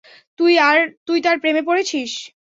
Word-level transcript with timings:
তুই 1.07 1.19
তার 1.21 1.35
প্রেমে 1.41 1.61
পড়েছিস। 1.61 2.11